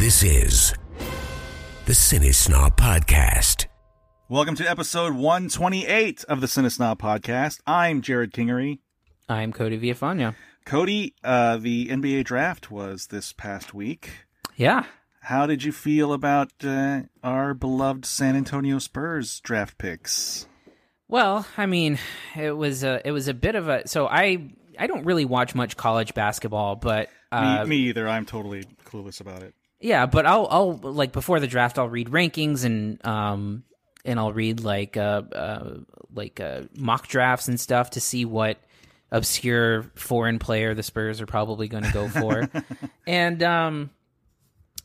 [0.00, 0.72] This is
[1.84, 3.66] the Cinesnob Podcast.
[4.30, 7.60] Welcome to episode 128 of the Cinesnob Podcast.
[7.66, 8.78] I'm Jerrod Kingery.
[9.28, 10.34] I'm Cody Villafana.
[10.64, 14.24] Cody, uh, the NBA draft was this past week.
[14.56, 14.86] Yeah.
[15.20, 20.46] How did you feel about uh, our beloved San Antonio Spurs draft picks?
[21.08, 21.98] Well, I mean,
[22.34, 24.48] it was a it was a bit of a so I
[24.78, 28.08] I don't really watch much college basketball, but uh, me, me either.
[28.08, 29.54] I'm totally clueless about it.
[29.80, 33.64] Yeah, but I'll I'll like before the draft I'll read rankings and um
[34.04, 35.78] and I'll read like uh, uh
[36.14, 38.58] like uh mock drafts and stuff to see what
[39.10, 42.50] obscure foreign player the Spurs are probably going to go for.
[43.06, 43.90] and um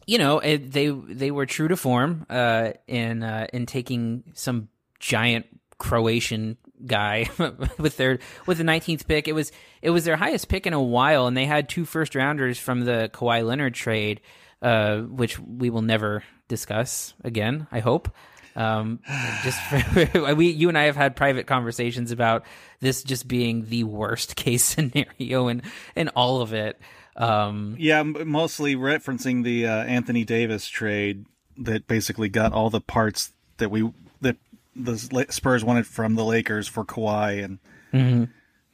[0.08, 4.70] you know, it, they they were true to form uh in uh in taking some
[5.00, 5.46] giant
[5.78, 7.30] Croatian guy
[7.78, 9.28] with their with the 19th pick.
[9.28, 12.16] It was it was their highest pick in a while, and they had two first
[12.16, 14.22] rounders from the Kawhi Leonard trade,
[14.66, 17.68] uh, which we will never discuss again.
[17.72, 18.10] I hope.
[18.58, 19.00] Um,
[19.44, 22.46] just for, we you and I have had private conversations about
[22.80, 25.62] this just being the worst case scenario and
[25.96, 26.80] and all of it.
[27.18, 31.26] Um, Yeah, mostly referencing the uh, Anthony Davis trade
[31.58, 33.90] that basically got all the parts that we
[34.22, 34.38] that
[34.76, 37.60] the Spurs wanted from the Lakers for Kawhi, and
[37.94, 38.24] Mm-hmm.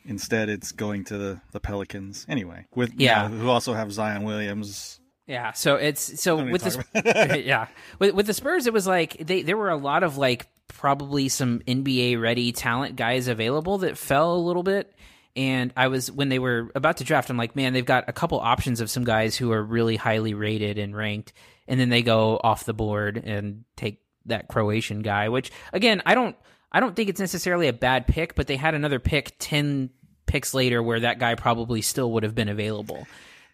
[0.05, 2.66] instead it's going to the, the Pelicans anyway.
[2.73, 3.23] With Yeah.
[3.28, 5.00] you know, who also have Zion Williams.
[5.32, 7.68] Yeah, so it's so with the yeah
[8.00, 11.30] with with the Spurs, it was like they there were a lot of like probably
[11.30, 14.94] some NBA ready talent guys available that fell a little bit.
[15.38, 18.12] And I was when they were about to draft, I'm like, man, they've got a
[18.12, 21.32] couple options of some guys who are really highly rated and ranked,
[21.66, 25.30] and then they go off the board and take that Croatian guy.
[25.30, 26.36] Which again, I don't
[26.73, 29.92] I don't think it's necessarily a bad pick, but they had another pick ten
[30.26, 33.08] picks later where that guy probably still would have been available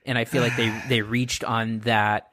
[0.08, 2.32] and I feel like they they reached on that,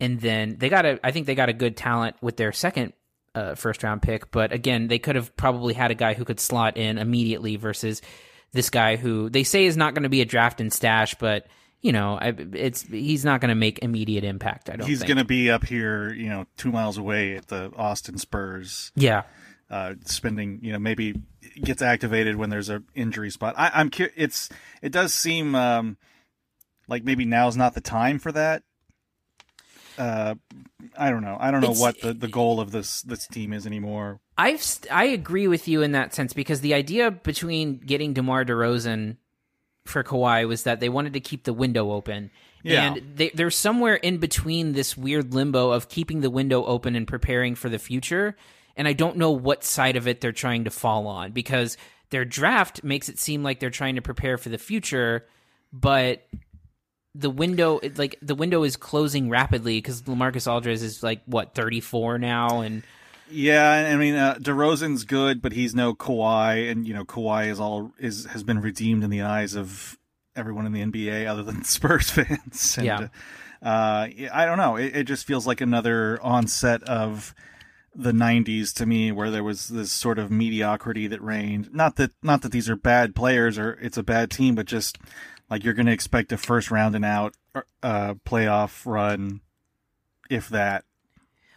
[0.00, 2.92] and then they got a I think they got a good talent with their second
[3.34, 6.40] uh, first round pick, but again they could have probably had a guy who could
[6.40, 8.00] slot in immediately versus
[8.52, 11.46] this guy who they say is not going to be a draft and stash, but
[11.82, 14.70] you know I, it's he's not going to make immediate impact.
[14.70, 14.88] I don't.
[14.88, 18.90] He's going to be up here, you know, two miles away at the Austin Spurs,
[18.96, 19.24] yeah.
[19.70, 21.20] uh, spending, you know, maybe
[21.62, 23.54] gets activated when there's a injury spot.
[23.56, 24.48] I, I'm cu- it's
[24.82, 25.96] it does seem um,
[26.88, 28.62] like maybe now's not the time for that.
[29.98, 30.34] Uh,
[30.96, 31.36] I don't know.
[31.40, 34.20] I don't know It's- what the, the goal of this this team is anymore.
[34.36, 38.44] I've st- I agree with you in that sense because the idea between getting DeMar
[38.44, 39.16] DeRozan
[39.86, 42.30] for Kawhi was that they wanted to keep the window open.
[42.62, 42.92] Yeah.
[42.94, 47.06] And they, they're somewhere in between this weird limbo of keeping the window open and
[47.06, 48.36] preparing for the future.
[48.76, 51.78] And I don't know what side of it they're trying to fall on because
[52.10, 55.26] their draft makes it seem like they're trying to prepare for the future,
[55.72, 56.26] but
[57.18, 62.18] the window like the window is closing rapidly because Lamarcus Aldridge is like what 34
[62.18, 62.82] now and
[63.30, 67.58] Yeah, I mean, uh, DeRozan's good, but he's no Kawhi, and you know, Kawhi is
[67.58, 69.98] all is has been redeemed in the eyes of
[70.36, 72.76] everyone in the NBA other than Spurs fans.
[72.76, 73.08] And, Yeah.
[73.62, 74.76] uh, I don't know.
[74.76, 77.34] It, it just feels like another onset of
[77.94, 81.72] the '90s to me, where there was this sort of mediocrity that reigned.
[81.74, 84.98] Not that not that these are bad players or it's a bad team, but just
[85.50, 87.34] like you're going to expect a first round and out
[87.82, 89.40] uh, playoff run,
[90.28, 90.84] if that.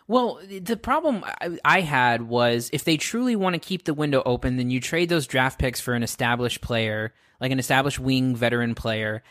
[0.07, 1.23] Well, the problem
[1.63, 5.07] I- had was if they truly want to keep the window open, then you trade
[5.07, 9.21] those draft picks for an established player, like an established wing veteran player,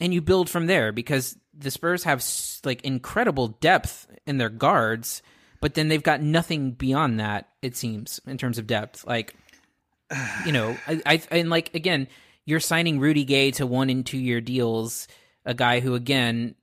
[0.00, 2.24] and you build from there because the Spurs have
[2.64, 5.22] like incredible depth in their guards,
[5.60, 7.48] but then they've got nothing beyond that.
[7.60, 9.34] It seems in terms of depth, like
[10.46, 12.08] you know, I, I and like again,
[12.46, 15.08] you're signing Rudy Gay to one and two year deals,
[15.44, 16.54] a guy who again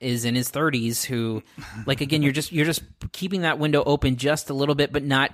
[0.00, 1.42] is in his 30s who
[1.86, 2.82] like again you're just you're just
[3.12, 5.32] keeping that window open just a little bit but not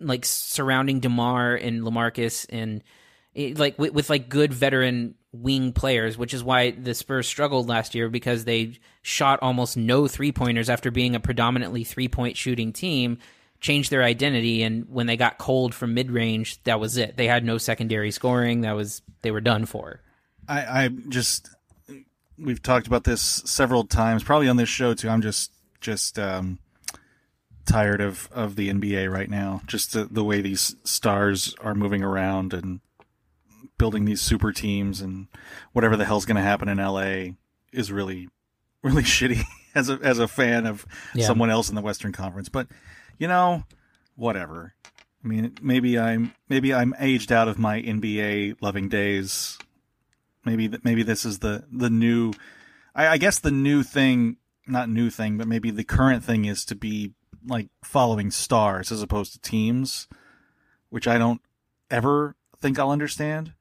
[0.00, 2.82] like surrounding DeMar and LaMarcus and
[3.32, 7.68] it, like with, with like good veteran wing players which is why the Spurs struggled
[7.68, 12.36] last year because they shot almost no three pointers after being a predominantly three point
[12.36, 13.18] shooting team
[13.62, 17.26] changed their identity and when they got cold from mid range that was it they
[17.26, 20.00] had no secondary scoring that was they were done for
[20.48, 21.48] I, I just
[22.36, 25.08] we've talked about this several times, probably on this show too.
[25.08, 26.58] I'm just just um,
[27.64, 29.62] tired of of the NBA right now.
[29.68, 32.80] Just the, the way these stars are moving around and
[33.78, 35.28] building these super teams and
[35.72, 37.34] whatever the hell's going to happen in LA
[37.72, 38.28] is really
[38.82, 39.44] really shitty
[39.76, 40.84] as a as a fan of
[41.14, 41.26] Yeah.
[41.26, 42.48] someone else in the Western Conference.
[42.48, 42.66] But
[43.22, 43.62] you know,
[44.16, 44.74] whatever.
[45.24, 49.58] I mean, maybe I'm maybe I'm aged out of my NBA loving days.
[50.44, 52.32] Maybe maybe this is the the new.
[52.96, 56.64] I, I guess the new thing not new thing, but maybe the current thing is
[56.64, 57.14] to be
[57.46, 60.08] like following stars as opposed to teams,
[60.90, 61.40] which I don't
[61.92, 63.52] ever think I'll understand.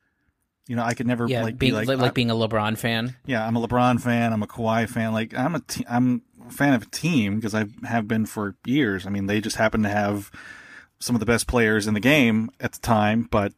[0.67, 3.15] You know, I could never Yeah, like being be like, like, being a LeBron fan.
[3.27, 4.33] yeah, I'm a LeBron fan.
[4.33, 5.13] I'm a Kawhi fan.
[5.13, 9.05] Like I'm a te- I'm fan of a team because I have been for years.
[9.05, 10.31] I mean, they just happen to have
[10.99, 13.53] some of the best players in the game at the time, but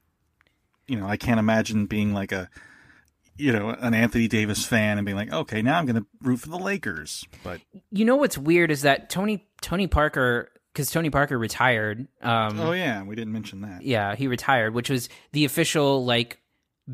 [0.88, 2.50] you know, I can't imagine being like a
[3.38, 6.38] you know an Anthony Davis fan and being like, okay, now I'm going to root
[6.42, 7.25] for the Lakers.
[7.44, 7.62] But
[7.92, 12.07] You know what's weird is that Tony Tony Parker because Tony Parker retired.
[12.22, 13.81] Um, oh yeah, we didn't mention that.
[13.84, 16.39] yeah, he retired, which was the official like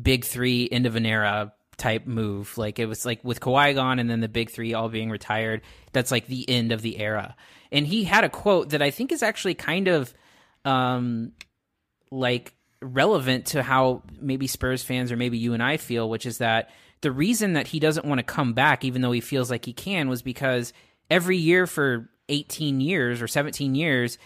[0.00, 2.56] big three end of an era type move.
[2.56, 5.62] Like it was like with Kawhi gone and then the big three all being retired.
[5.92, 7.34] That's like the end of the era.
[7.72, 10.14] And he had a quote that I think is actually kind of
[10.64, 11.32] um
[12.10, 16.38] like relevant to how maybe Spurs fans or maybe you and I feel, which is
[16.38, 19.64] that the reason that he doesn't want to come back, even though he feels like
[19.64, 20.72] he can, was because
[21.10, 24.18] every year for 18 years or 17 years,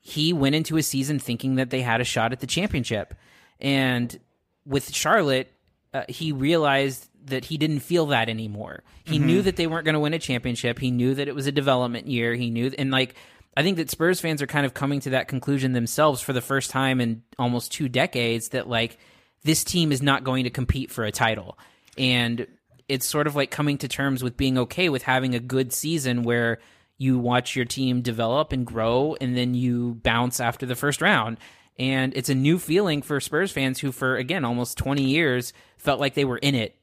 [0.00, 3.14] he went into a season thinking that they had a shot at the championship.
[3.60, 4.18] And
[4.64, 5.52] with Charlotte,
[5.92, 8.82] uh, he realized that he didn't feel that anymore.
[9.04, 10.78] He knew that they weren't going to win a championship.
[10.78, 12.34] He knew that it was a development year.
[12.34, 13.14] He knew, and like,
[13.56, 16.40] I think that Spurs fans are kind of coming to that conclusion themselves for the
[16.40, 18.98] first time in almost two decades that like
[19.42, 21.58] this team is not going to compete for a title.
[21.98, 22.46] And
[22.88, 26.22] it's sort of like coming to terms with being okay with having a good season
[26.22, 26.58] where
[26.98, 31.38] you watch your team develop and grow and then you bounce after the first round.
[31.78, 36.00] And it's a new feeling for Spurs fans who, for again, almost 20 years, felt
[36.00, 36.76] like they were in it.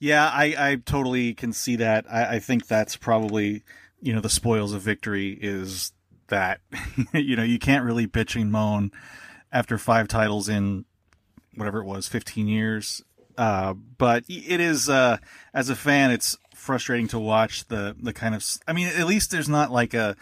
[0.00, 2.06] Yeah, I, I totally can see that.
[2.10, 3.62] I, I think that's probably,
[4.00, 5.92] you know, the spoils of victory is
[6.28, 6.60] that,
[7.12, 8.90] you know, you can't really bitch and moan
[9.52, 10.86] after five titles in
[11.54, 13.04] whatever it was, 15 years.
[13.36, 15.18] Uh, but it is, uh,
[15.52, 19.30] as a fan, it's frustrating to watch the, the kind of, I mean, at least
[19.30, 20.16] there's not like a,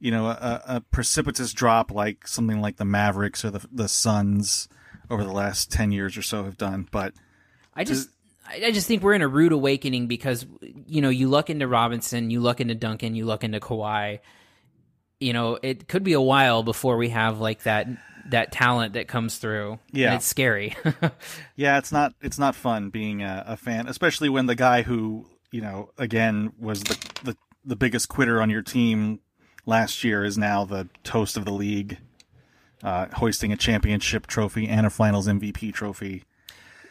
[0.00, 4.68] you know, a, a precipitous drop like something like the Mavericks or the, the Suns
[5.10, 6.86] over the last 10 years or so have done.
[6.90, 7.14] But,
[7.74, 8.10] I just
[8.46, 11.68] I I just think we're in a rude awakening because you know you look into
[11.68, 14.18] Robinson, you look into Duncan, you look into Kawhi.
[15.20, 17.86] You know, it could be a while before we have like that
[18.30, 19.78] that talent that comes through.
[19.92, 20.08] Yeah.
[20.08, 20.76] and it's scary.
[21.56, 25.26] Yeah, it's not it's not fun being a, a fan, especially when the guy who
[25.50, 29.20] you know again was the, the the biggest quitter on your team
[29.68, 31.98] last year is now the toast of the league,
[32.82, 36.24] uh, hoisting a championship trophy and a Finals MVP trophy.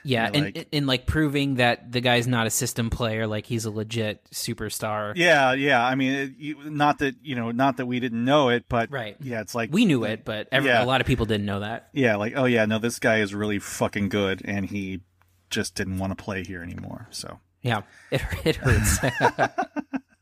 [0.03, 3.65] yeah, and like- and like proving that the guy's not a system player, like he's
[3.65, 5.11] a legit superstar.
[5.17, 5.83] Yeah, yeah.
[5.83, 8.89] I mean, it, you, not that you know, not that we didn't know it, but
[8.91, 9.17] Right.
[9.19, 10.83] Yeah, it's like We knew it, but every, Yeah.
[10.83, 11.89] a lot of people didn't know that.
[11.93, 15.01] Yeah, like oh yeah, no, this guy is really fucking good, and he
[15.49, 17.07] just didn't want to play here anymore.
[17.09, 17.39] So.
[17.61, 17.81] Yeah,
[18.11, 18.99] it it hurts.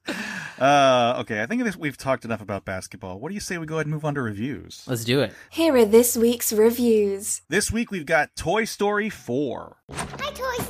[0.59, 3.19] Uh, okay, I think this, we've talked enough about basketball.
[3.19, 4.83] What do you say we go ahead and move on to reviews?
[4.87, 5.33] Let's do it.
[5.49, 7.41] Here are this week's reviews.
[7.49, 9.77] This week we've got Toy Story 4.
[9.91, 10.64] Hi, toys.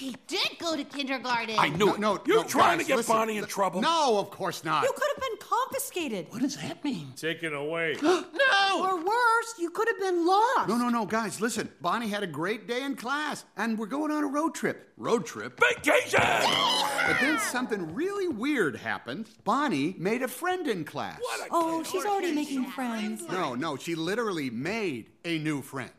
[0.00, 1.56] He did go to kindergarten.
[1.58, 2.00] I knew it.
[2.00, 3.14] No, You're no, trying guys, to get listen.
[3.14, 3.80] Bonnie in trouble.
[3.82, 4.82] No, of course not.
[4.82, 6.26] You could have been confiscated.
[6.30, 7.12] What does that mean?
[7.16, 7.96] Taken away.
[8.02, 8.84] No!
[8.84, 10.68] Or worse, you could have been lost.
[10.68, 11.68] No, no, no, guys, listen.
[11.80, 14.92] Bonnie had a great day in class, and we're going on a road trip.
[14.96, 15.60] Road trip?
[15.60, 16.20] Vacation!
[17.06, 19.28] But then something really weird happened.
[19.42, 21.18] Bonnie made a friend in class.
[21.20, 23.26] What a Oh, she's already making friends.
[23.28, 25.90] No, no, she literally made a new friend.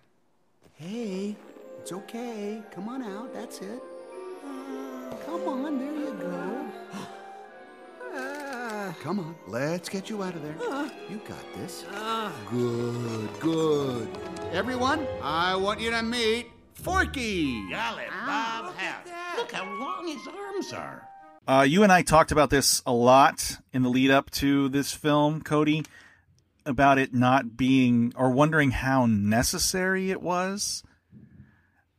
[0.73, 1.35] Hey,
[1.79, 2.61] it's okay.
[2.71, 3.33] Come on out.
[3.33, 3.81] That's it.
[5.25, 6.61] Come on, there you go.
[9.01, 10.55] Come on, let's get you out of there.
[10.61, 10.89] Uh.
[11.09, 11.85] You got this.
[11.91, 12.31] Uh.
[12.49, 14.07] Good, good.
[14.51, 17.69] Everyone, I want you to meet Forky.
[17.69, 19.07] Golly, ah, Bob House.
[19.37, 21.07] Look how long his arms are.
[21.47, 24.93] Uh, you and I talked about this a lot in the lead up to this
[24.93, 25.83] film, Cody,
[26.65, 30.83] about it not being, or wondering how necessary it was.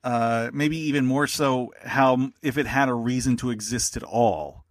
[0.04, 4.64] Uh, maybe even more so, how if it had a reason to exist at all.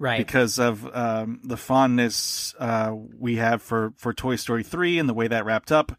[0.00, 0.18] Right.
[0.18, 5.14] because of um, the fondness uh, we have for, for Toy Story 3 and the
[5.14, 5.90] way that wrapped up,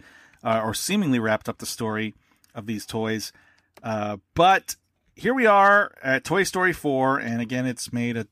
[0.41, 2.15] uh, or seemingly wrapped up the story
[2.55, 3.33] of these toys.
[3.83, 4.77] Uh, but
[5.15, 8.27] here we are at Toy Story 4, and again, it's made a,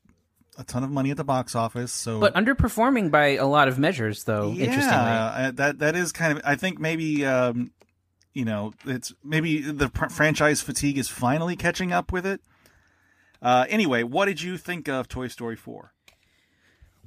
[0.58, 1.92] a ton of money at the box office.
[1.92, 4.50] So, but underperforming by a lot of measures, though.
[4.52, 6.44] Interestingly, yeah, uh, that that is kind of.
[6.46, 7.72] I think maybe um,
[8.38, 12.40] you know it's maybe the pr- franchise fatigue is finally catching up with it.
[13.42, 15.92] Uh, anyway, what did you think of Toy Story 4?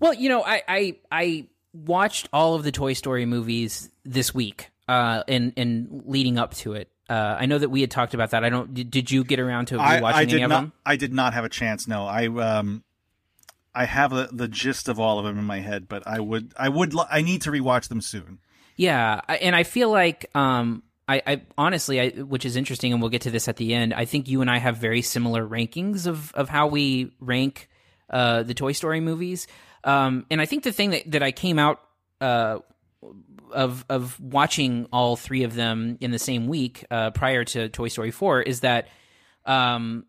[0.00, 4.70] Well, you know, I I, I watched all of the Toy Story movies this week,
[4.88, 6.90] uh, and and leading up to it.
[7.08, 8.44] Uh, I know that we had talked about that.
[8.44, 8.90] I don't.
[8.90, 10.60] Did, you get around to I, rewatching I any did of not.
[10.60, 10.72] them?
[10.84, 11.86] I did not have a chance.
[11.86, 12.82] No, I um,
[13.72, 16.52] I have the, the gist of all of them in my head, but I would,
[16.56, 18.38] I would, I need to rewatch them soon.
[18.76, 23.10] Yeah, and I feel like um, I, I honestly, I, which is interesting, and we'll
[23.10, 23.92] get to this at the end.
[23.92, 27.68] I think you and I have very similar rankings of of how we rank
[28.08, 29.48] uh, the Toy Story movies.
[29.82, 31.80] Um, and I think the thing that that I came out
[32.20, 32.60] uh,
[33.52, 37.88] of of watching all three of them in the same week uh, prior to Toy
[37.88, 38.86] Story four is that
[39.46, 40.06] um,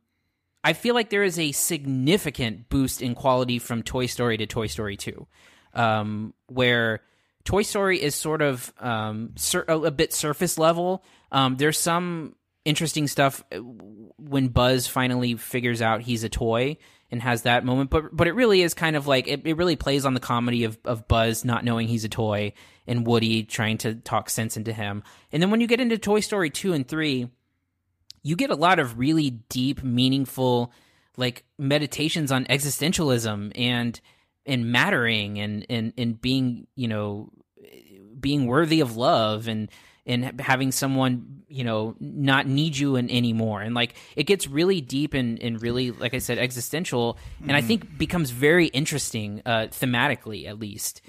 [0.63, 4.67] I feel like there is a significant boost in quality from Toy Story to Toy
[4.67, 5.25] Story 2,
[5.73, 7.01] um, where
[7.43, 11.03] Toy Story is sort of um, sur- a, bit surface level.
[11.31, 16.77] Um, there's some interesting stuff uh, when Buzz finally figures out he's a toy
[17.09, 19.75] and has that moment, but but it really is kind of like it, it really
[19.75, 22.53] plays on the comedy of, of Buzz not knowing he's a toy
[22.87, 25.03] and Woody trying to talk sense into him.
[25.31, 27.29] And then when you get into Toy Story 2 and 3,
[28.23, 30.71] you get a lot of really deep, meaningful,
[31.17, 33.99] like meditations on existentialism and
[34.45, 37.29] and mattering and and and being you know
[38.19, 39.69] being worthy of love and
[40.05, 43.61] and having someone you know not need you in, anymore.
[43.61, 47.61] And like it gets really deep and and really like i said existential and i
[47.61, 51.01] think becomes very interesting uh thematically at least.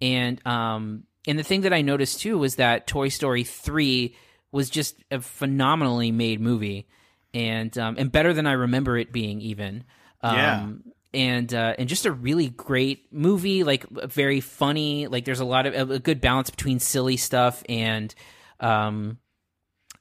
[0.00, 4.16] And um and the thing that i noticed too was that toy story 3
[4.52, 6.88] was just a phenomenally made movie
[7.32, 9.84] and um and better than i remember it being even.
[10.22, 10.72] Um Yeah.
[11.12, 15.06] And uh, and just a really great movie, like very funny.
[15.06, 18.14] Like there's a lot of a good balance between silly stuff and
[18.60, 19.18] um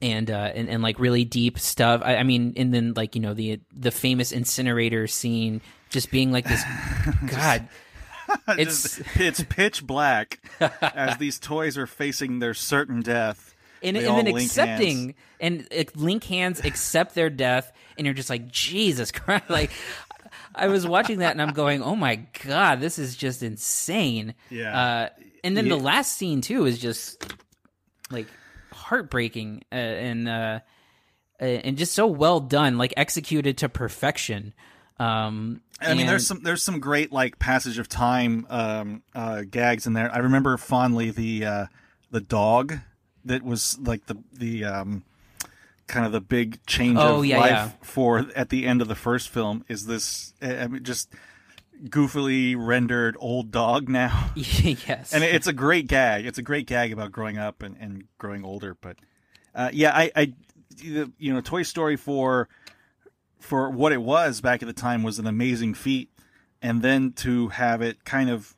[0.02, 2.02] and uh and, and like really deep stuff.
[2.04, 6.32] I, I mean, and then like you know the the famous incinerator scene, just being
[6.32, 6.64] like this.
[7.28, 7.68] God,
[8.50, 10.40] it's Just- it's pitch black
[10.82, 13.56] as these toys are facing their certain death.
[13.82, 15.68] and, and then accepting hands.
[15.72, 19.72] and uh, link hands accept their death and you're just like jesus christ like
[20.62, 24.80] i was watching that and i'm going oh my god this is just insane Yeah.
[24.80, 25.10] uh,
[25.44, 25.76] and then Yeah.
[25.78, 27.24] the last scene too is just
[28.12, 28.28] like
[28.72, 30.60] heartbreaking uh, and uh,
[31.42, 34.54] uh, and just so well done like executed to perfection
[35.00, 39.44] um I mean, and- there's some there's some great like passage of time um, uh,
[39.50, 40.14] gags in there.
[40.14, 41.66] I remember fondly the uh,
[42.12, 42.74] the dog
[43.24, 45.04] that was like the the um,
[45.90, 47.70] kind of the big change Oh, of yeah, life yeah.
[47.82, 51.12] for at the end of the first film is this I mean, just
[51.86, 54.32] goofily rendered old dog now.
[54.36, 56.26] yes and it's a great gag.
[56.26, 58.78] It's a great gag about growing up and, and growing older.
[58.80, 58.98] But
[59.56, 60.34] uh, yeah, I, I,
[60.82, 62.48] you know, Toy Story for
[63.40, 66.10] for what it was back at the time was an amazing feat,
[66.62, 68.56] and then to have it kind of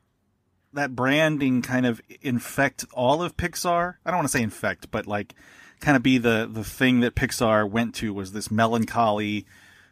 [0.74, 3.96] that branding kind of infect all of Pixar.
[4.06, 5.36] I don't want to say infect, but like
[5.82, 9.46] kind of be the the thing that Pixar went to was this melancholy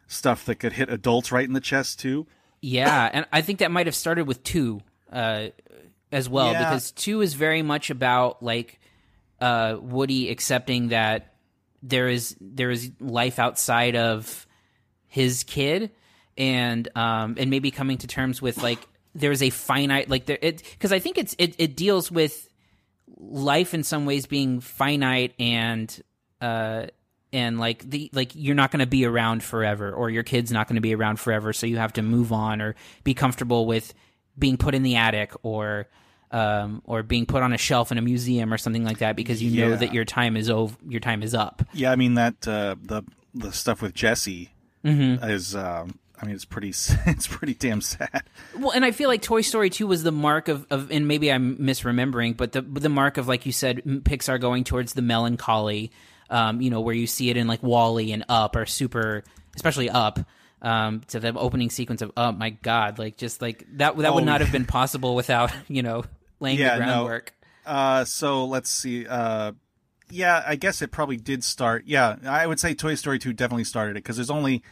[0.06, 2.26] stuff that could hit adults right in the chest too.
[2.60, 4.80] Yeah, and I think that might have started with two
[5.12, 5.48] uh,
[6.12, 6.64] as well Yeah.
[6.64, 8.80] because two is very much about like
[9.40, 11.34] uh, Woody accepting that
[11.82, 14.46] there is there is life outside of
[15.08, 15.90] his kid,
[16.36, 18.78] and um, and maybe coming to terms with like
[19.14, 22.48] there's a finite like there it because I think it's it, it deals with
[23.22, 26.02] life in some ways being finite and
[26.40, 26.86] uh
[27.32, 30.66] and like the like you're not going to be around forever or your kid's not
[30.66, 32.74] going to be around forever so you have to move on or
[33.04, 33.92] be comfortable with
[34.38, 35.86] being put in the attic or
[36.32, 39.42] um or being put on a shelf in a museum or something like that because
[39.42, 42.48] you know that your time is over your time is up Yeah, I mean that
[42.48, 43.02] uh, the
[43.34, 44.50] the stuff with Jesse
[44.82, 45.22] Mm-hmm.
[45.28, 45.54] is.
[45.54, 46.68] Um, I mean, it's pretty.
[47.06, 48.22] It's pretty damn sad.
[48.58, 51.30] Well, and I feel like Toy Story 2 was the mark of, of and maybe
[51.32, 55.90] I'm misremembering, but the the mark of like you said, Pixar going towards the melancholy,
[56.28, 59.24] um, you know, where you see it in like WALL-E and Up are super,
[59.56, 60.18] especially Up.
[60.62, 64.22] Um, to the opening sequence of Up, my God, like just like that that would
[64.22, 64.44] Oh, not yeah.
[64.44, 66.04] have been possible without you know
[66.38, 66.86] laying Yeah, the no.
[66.86, 67.32] groundwork.
[67.64, 69.06] Uh, so let's see.
[69.06, 69.52] Uh,
[70.10, 71.84] yeah, I guess it probably did start.
[71.86, 74.62] Yeah, I would say Toy Story two definitely started it because there's only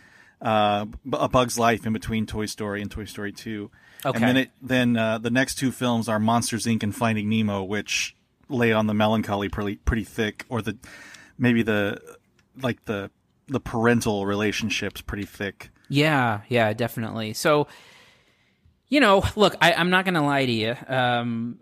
[0.40, 3.70] uh, a Bug's Life in between Toy Story and Toy Story two.
[4.04, 4.16] Okay.
[4.16, 6.82] And then it then uh, the next two films are Monsters Inc.
[6.82, 8.14] and Finding Nemo, which
[8.48, 10.76] lay on the melancholy pretty pretty thick, or the
[11.36, 12.00] maybe the
[12.62, 13.10] like the
[13.48, 15.70] the parental relationships pretty thick.
[15.88, 17.32] Yeah, yeah, definitely.
[17.32, 17.66] So,
[18.88, 20.76] you know, look, I, I'm not going to lie to you.
[20.86, 21.60] Um,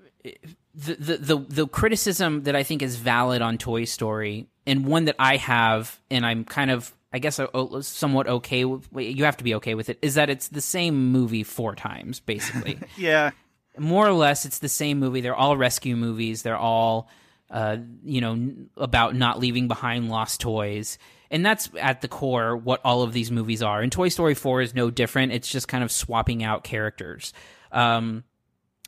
[0.75, 5.05] the, the the the criticism that I think is valid on Toy Story, and one
[5.05, 7.41] that I have, and I'm kind of, I guess,
[7.81, 8.87] somewhat okay with.
[8.95, 9.99] You have to be okay with it.
[10.03, 12.79] Is that it's the same movie four times, basically.
[12.99, 13.31] Yeah,
[13.79, 15.23] More or less, it's the same movie.
[15.23, 16.43] They're all rescue movies.
[16.43, 17.09] They're all
[17.51, 20.99] uh, you know, about not leaving behind lost toys.
[21.31, 23.81] And that's at the core what all of these movies are.
[23.81, 25.33] And Toy Story 4 is no different.
[25.33, 27.33] It's just kind of swapping out characters.
[27.73, 28.25] Um,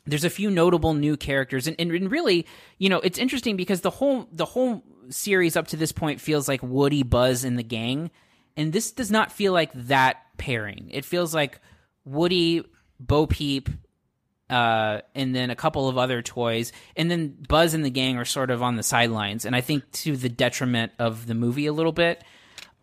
[0.05, 3.81] there's a few notable new characters and, and, and really you know it's interesting because
[3.81, 7.63] the whole the whole series up to this point feels like woody buzz and the
[7.63, 8.11] gang.
[8.57, 10.89] And this does not feel like that pairing.
[10.91, 11.61] It feels like
[12.05, 12.63] woody
[12.99, 13.69] bo peep
[14.49, 16.71] uh, and then a couple of other toys.
[16.95, 19.45] And then buzz and the gang are sort of on the sidelines.
[19.45, 22.23] And i think to the detriment of the movie a little bit.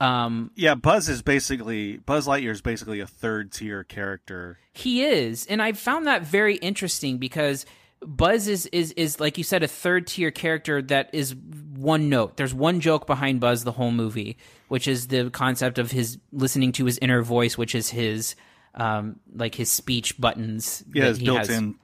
[0.00, 4.58] Um, Yeah, Buzz is basically Buzz Lightyear is basically a third tier character.
[4.72, 7.64] He is, and I found that very interesting because
[8.00, 12.36] Buzz is is is like you said a third tier character that is one note.
[12.36, 14.36] There's one joke behind Buzz the whole movie,
[14.68, 18.36] which is the concept of his listening to his inner voice, which is his
[18.74, 20.84] um like his speech buttons.
[20.92, 21.50] Yeah, that it's he built has.
[21.50, 21.76] in.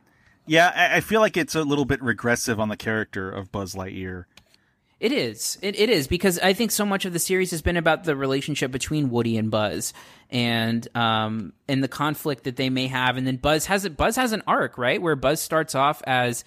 [0.47, 3.75] Yeah, I, I feel like it's a little bit regressive on the character of Buzz
[3.75, 4.25] Lightyear.
[5.02, 5.59] It is.
[5.62, 8.14] It, it is because I think so much of the series has been about the
[8.14, 9.92] relationship between Woody and Buzz,
[10.30, 13.16] and um, and the conflict that they may have.
[13.16, 13.88] And then Buzz has.
[13.88, 16.44] Buzz has an arc, right, where Buzz starts off as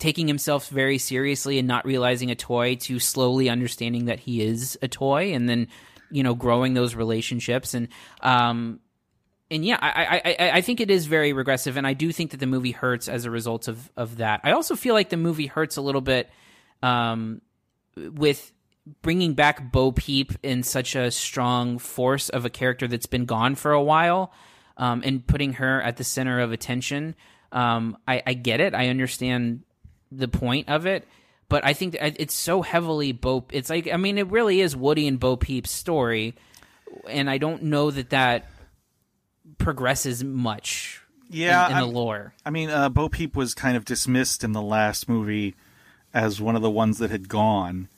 [0.00, 4.76] taking himself very seriously and not realizing a toy to slowly understanding that he is
[4.82, 5.68] a toy, and then
[6.10, 7.86] you know growing those relationships and
[8.22, 8.80] um,
[9.52, 12.32] and yeah, I, I I I think it is very regressive, and I do think
[12.32, 14.40] that the movie hurts as a result of of that.
[14.42, 16.28] I also feel like the movie hurts a little bit
[16.82, 17.40] um,
[17.96, 18.52] with
[19.02, 23.54] bringing back Bo Peep in such a strong force of a character that's been gone
[23.54, 24.32] for a while,
[24.76, 27.14] um, and putting her at the center of attention.
[27.52, 28.74] Um, I, I get it.
[28.74, 29.62] I understand
[30.10, 31.06] the point of it.
[31.48, 33.44] But I think it's so heavily Bo.
[33.52, 36.34] It's like I mean, it really is Woody and Bo Peep's story,
[37.08, 38.48] and I don't know that that
[39.58, 41.02] progresses much.
[41.28, 42.34] Yeah, in, in the lore.
[42.44, 45.54] I mean, uh, Bo Peep was kind of dismissed in the last movie
[46.14, 47.88] as one of the ones that had gone.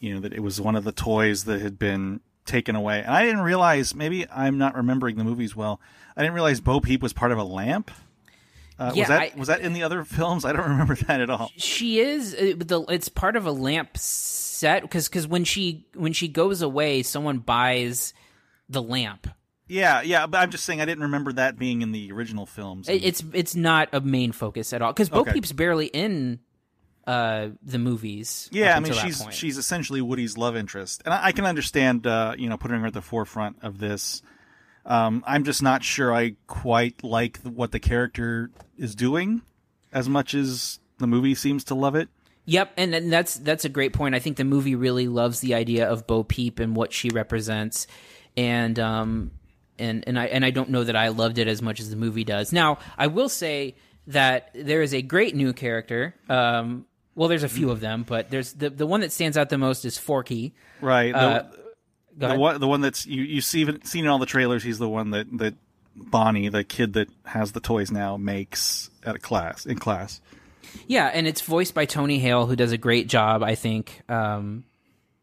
[0.00, 3.00] You know, that it was one of the toys that had been taken away.
[3.00, 5.80] And I didn't realize, maybe I'm not remembering the movies well,
[6.14, 7.90] I didn't realize Bo Peep was part of a lamp.
[8.78, 10.44] Uh, Yeah, was that I- was that in the other films?
[10.44, 11.50] I don't remember that at all.
[11.56, 12.34] She is.
[12.34, 17.02] uh, it's part of a lamp set because because when she when she goes away,
[17.02, 18.12] someone buys
[18.68, 19.28] the lamp.
[19.68, 22.88] Yeah, yeah, but I'm just saying I didn't remember that being in the original films.
[22.90, 25.32] It- It's it's not a main focus at all because Bo Okay.
[25.32, 26.40] Peep's barely in
[27.06, 28.48] uh the movies.
[28.52, 29.34] Yeah, I mean she's point.
[29.34, 32.86] she's essentially Woody's love interest, and I, I can understand uh, you know putting her
[32.86, 34.22] at the forefront of this.
[34.86, 39.40] Um, I'm just not sure I quite like what the character is doing
[39.92, 42.08] as much as the movie seems to love it.
[42.46, 44.14] Yep, and, and that's that's a great point.
[44.14, 47.86] I think the movie really loves the idea of Bo Peep and what she represents,
[48.36, 49.30] and um,
[49.78, 51.96] and and I and I don't know that I loved it as much as the
[51.96, 52.52] movie does.
[52.52, 53.76] Now, I will say
[54.08, 56.14] that there is a great new character.
[56.28, 59.48] Um, well, there's a few of them, but there's the the one that stands out
[59.48, 60.52] the most is Forky.
[60.80, 61.12] Right.
[61.12, 61.46] The, Uh,
[62.16, 64.62] the one the one that's you you see seen in all the trailers.
[64.62, 65.54] He's the one that that
[65.96, 70.20] Bonnie, the kid that has the toys now, makes at a class in class.
[70.86, 74.64] Yeah, and it's voiced by Tony Hale, who does a great job, I think, um,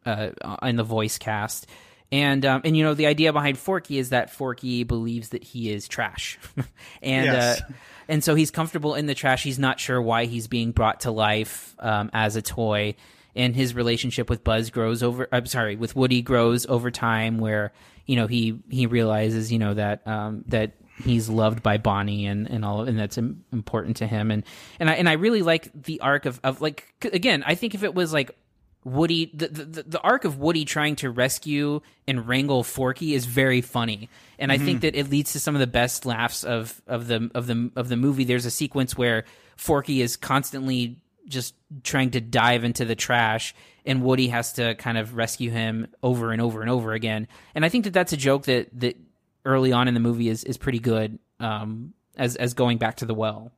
[0.06, 0.30] uh,
[0.64, 1.68] in the voice cast.
[2.12, 5.72] And um, and you know the idea behind Forky is that Forky believes that he
[5.72, 6.40] is trash,
[7.02, 7.62] and Yes.
[7.62, 7.66] uh,
[8.12, 9.42] and so he's comfortable in the trash.
[9.42, 12.96] He's not sure why he's being brought to life um, as a toy.
[13.34, 15.30] And his relationship with Buzz grows over.
[15.32, 17.72] I'm sorry, with Woody grows over time, where
[18.06, 22.50] you know he he realizes you know that um, that he's loved by Bonnie and
[22.50, 24.44] and all and that's important to him and
[24.80, 27.84] and I and I really like the arc of of like again I think if
[27.84, 28.38] it was like
[28.84, 33.62] Woody the, the the arc of Woody trying to rescue and wrangle Forky is very
[33.62, 34.10] funny.
[34.40, 37.30] And I think that it leads to some of the best laughs of of the
[37.36, 38.24] of the of the movie.
[38.24, 43.54] There's a sequence where Forky is constantly just trying to dive into the trash
[43.86, 47.28] and Woody has to kind of rescue him over and over and over again.
[47.54, 48.98] And I think that that's a joke that that
[49.46, 53.06] early on in the movie is is pretty good um as as going back to
[53.06, 53.52] the well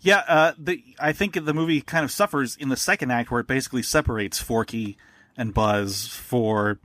[0.00, 3.40] Yeah, uh, the I think the movie kind of suffers in the second act where
[3.40, 4.96] it basically separates Forky
[5.36, 6.78] and Buzz for,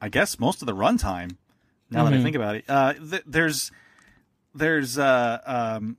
[0.00, 1.36] I guess, most of the runtime.
[1.90, 3.70] Now that I think about it, uh, th- there's
[4.54, 5.96] there's uh, um,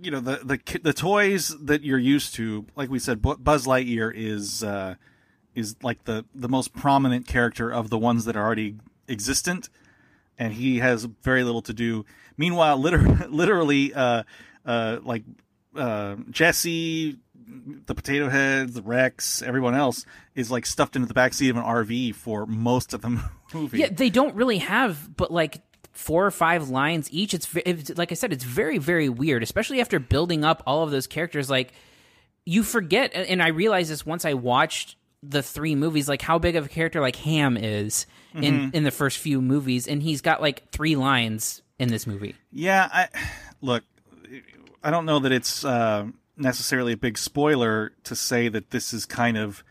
[0.00, 2.66] you know the the the toys that you're used to.
[2.74, 4.96] Like we said, Buzz Lightyear is uh,
[5.54, 8.76] is like the the most prominent character of the ones that are already
[9.08, 9.68] existent
[10.40, 12.04] and he has very little to do.
[12.36, 14.22] Meanwhile, liter- literally, uh,
[14.64, 15.24] uh, like
[15.76, 17.16] uh, Jesse,
[17.86, 22.14] the Potato Heads, Rex, everyone else is like stuffed into the backseat of an RV
[22.14, 23.22] for most of the
[23.54, 23.78] movie.
[23.78, 25.60] yeah they don't really have but like
[25.92, 29.80] four or five lines each it's, it's like i said it's very very weird especially
[29.80, 31.72] after building up all of those characters like
[32.44, 36.56] you forget, and I realized this once I watched the three movies, like how big
[36.56, 40.40] of a character like Hamm is in in the first few movies, and he's got
[40.40, 42.34] like three lines in this movie.
[42.52, 43.08] Yeah, I
[43.60, 43.84] look.
[44.82, 49.06] I don't know that it's uh, necessarily a big spoiler to say that this is
[49.06, 49.62] kind of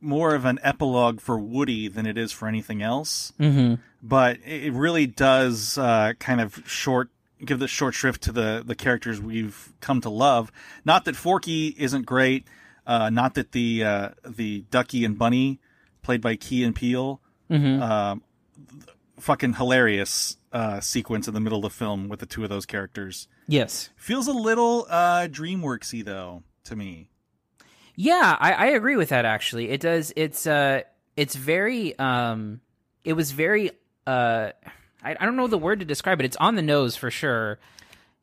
[0.00, 3.32] more of an epilogue for Woody than it is for anything else.
[3.38, 3.74] Mm-hmm.
[4.02, 7.10] But it really does uh, kind of short
[7.44, 10.50] give the short shrift to the the characters we've come to love.
[10.84, 12.46] Not that Forky isn't great.
[12.86, 15.60] Uh, not that the uh, the Ducky and Bunny,
[16.02, 17.20] played by Key and Peele,
[17.82, 18.22] um,
[19.18, 22.66] fucking hilarious uh, sequence in the middle of the film with the two of those
[22.66, 23.28] characters.
[23.46, 23.90] Yes.
[23.96, 27.10] Feels a little uh, DreamWorksy though to me.
[27.94, 29.24] Yeah, I, I agree with that.
[29.24, 30.12] Actually, it does.
[30.16, 30.82] It's uh,
[31.16, 32.60] it's very um,
[33.04, 33.70] it was very
[34.06, 34.50] uh,
[35.02, 36.26] I, I don't know the word to describe it.
[36.26, 37.58] It's on the nose for sure,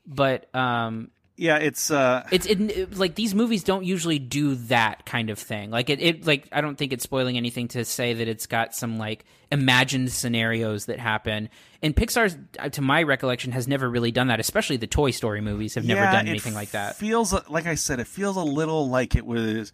[0.06, 5.06] but um, Yeah, it's uh, it's it, it- like these movies don't usually do that
[5.06, 5.72] kind of thing.
[5.72, 8.76] Like it, it like I don't think it's spoiling anything to say that it's got
[8.76, 11.50] some like imagined scenarios that happen.
[11.82, 14.40] And Pixar's, uh, to my recollection, has never really done that.
[14.40, 16.92] Especially the Toy Story movies have never yeah, done it anything like that.
[16.92, 19.74] It feels like I said, it feels a little like it was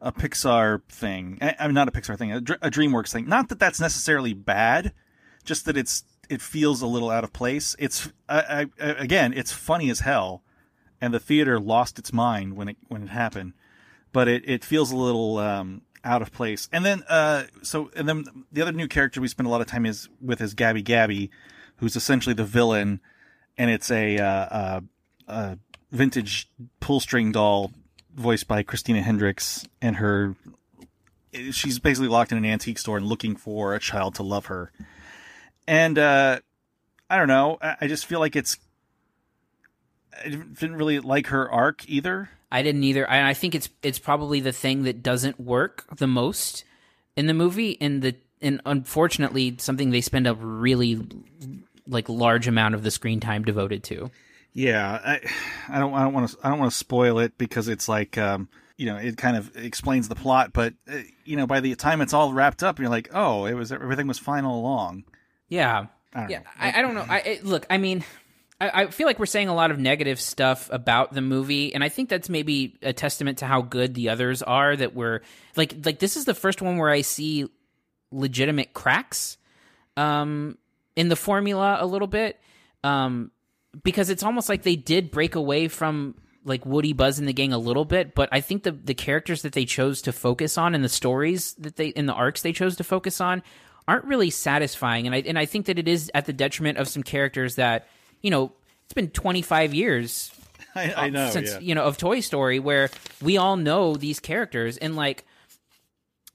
[0.00, 1.38] a Pixar thing.
[1.40, 3.28] I, I mean, not a Pixar thing, a, a DreamWorks thing.
[3.28, 4.92] Not that that's necessarily bad,
[5.44, 7.74] just that it's it feels a little out of place.
[7.80, 10.42] It's I, I, again, it's funny as hell,
[11.02, 13.52] and the theater lost its mind when it when it happened.
[14.12, 16.68] But it, it feels a little um, out of place.
[16.72, 19.66] And then uh, so and then the other new character we spend a lot of
[19.66, 21.30] time is with is Gabby Gabby,
[21.76, 23.00] who's essentially the villain,
[23.58, 24.80] and it's a uh, uh,
[25.28, 25.56] uh,
[25.90, 26.48] vintage
[26.80, 27.72] pull string doll
[28.14, 30.36] voiced by Christina Hendricks, and her
[31.50, 34.70] she's basically locked in an antique store and looking for a child to love her.
[35.66, 36.40] And uh,
[37.10, 38.56] I don't know, I, I just feel like it's.
[40.24, 42.30] I didn't really like her arc either.
[42.50, 43.08] I didn't either.
[43.08, 46.64] I, I think it's it's probably the thing that doesn't work the most
[47.16, 51.06] in the movie, and the and unfortunately something they spend a really
[51.86, 54.10] like large amount of the screen time devoted to.
[54.54, 55.20] Yeah, I,
[55.68, 58.18] I don't, I don't want to, I don't want to spoil it because it's like,
[58.18, 61.74] um, you know, it kind of explains the plot, but uh, you know, by the
[61.74, 65.04] time it's all wrapped up, you're like, oh, it was everything was fine all along.
[65.48, 66.38] Yeah, I don't yeah.
[66.40, 66.44] know.
[66.58, 67.06] I, I don't know.
[67.08, 67.66] I, I look.
[67.70, 68.04] I mean,
[68.68, 71.88] I, feel like we're saying a lot of negative stuff about the movie, and I
[71.88, 74.76] think that's maybe a testament to how good the others are.
[74.76, 75.22] That we're
[75.56, 77.48] like, like this is the first one where I see
[78.10, 79.38] legitimate cracks,
[79.96, 80.58] um,
[80.96, 82.38] in the formula a little bit,
[82.84, 83.30] um,
[83.82, 87.52] because it's almost like they did break away from like Woody, Buzz, and the gang
[87.52, 90.74] a little bit, but I think the the characters that they chose to focus on
[90.74, 93.42] and the stories that they in the arcs they chose to focus on
[93.88, 96.88] aren't really satisfying, and I and I think that it is at the detriment of
[96.88, 97.88] some characters that
[98.22, 98.52] you know
[98.84, 100.30] it's been 25 years
[100.74, 101.30] I, I know.
[101.30, 101.58] since yeah.
[101.60, 105.26] you know of Toy Story where we all know these characters and like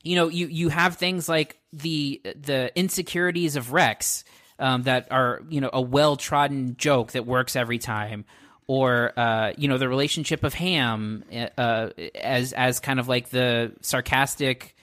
[0.04, 4.24] you know you you have things like the the insecurities of Rex
[4.60, 8.26] um, that are you know a well trodden joke that works every time
[8.68, 11.24] or uh, you know the relationship of Hamm
[11.58, 14.76] uh, as as kind of like the sarcastic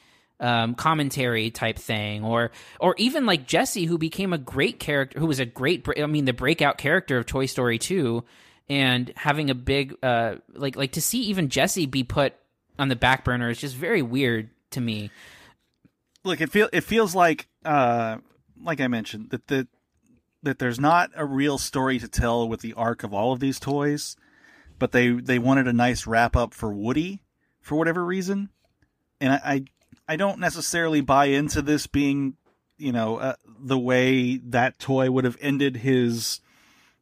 [0.45, 5.27] um, commentary type thing, or or even like Jesse, who became a great character, who
[5.27, 8.25] was a great, I mean, the breakout character of Toy Story two,
[8.69, 12.35] and having a big uh, like like to see even Jesse be put
[12.79, 15.11] on the back burner is just very weird to me.
[16.25, 18.19] Look, it feel it feels like, uh,
[18.63, 19.67] like I mentioned that the
[20.43, 23.59] that there's not a real story to tell with the arc of all of these
[23.59, 24.17] toys,
[24.79, 27.23] but they they wanted a nice wrap up for Woody
[27.63, 28.51] for whatever reason,
[29.21, 29.65] and I I,
[30.09, 32.37] I don't necessarily buy into this being
[32.77, 36.41] you know uh, the way that toy would have ended his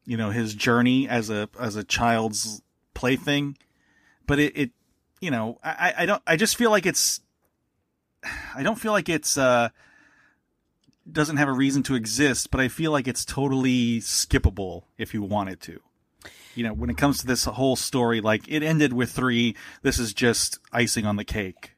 [0.05, 2.63] you know his journey as a as a child's
[2.95, 3.57] plaything,
[4.27, 4.71] but it, it
[5.21, 7.21] you know I I don't I just feel like it's
[8.55, 9.71] I don't feel like it's uh
[11.11, 15.23] doesn't have a reason to exist, but I feel like it's totally skippable if you
[15.23, 15.81] wanted to.
[16.55, 19.99] You know, when it comes to this whole story, like it ended with three, this
[19.99, 21.73] is just icing on the cake.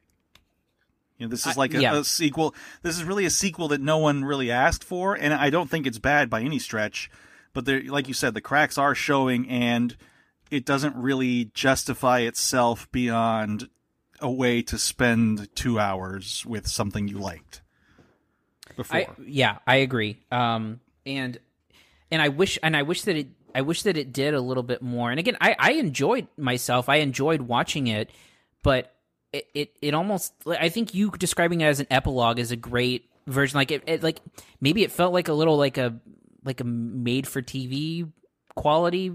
[1.17, 1.97] You know, this is like a, yeah.
[1.97, 2.53] a sequel.
[2.81, 5.87] This is really a sequel that no one really asked for, and I don't think
[5.87, 7.09] it's bad by any stretch.
[7.53, 9.95] But there, like you said, the cracks are showing, and
[10.51, 13.69] it doesn't really justify itself beyond
[14.19, 17.61] a way to spend two hours with something you liked
[18.75, 18.97] before.
[18.97, 20.19] I yeah, I agree.
[20.31, 21.37] Um, and
[22.11, 24.63] and I wish and I wish that it I wish that it did a little
[24.63, 25.11] bit more.
[25.11, 26.89] And again, I I enjoyed myself.
[26.89, 28.09] I enjoyed watching it,
[28.63, 28.94] but
[29.35, 33.09] it it, it almost I think you describing it as an epilogue is a great
[33.27, 33.57] version.
[33.57, 34.19] Like it, it like
[34.61, 35.99] maybe it felt like a little like a
[36.43, 38.11] like a made for TV
[38.55, 39.11] quality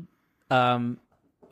[0.51, 0.99] um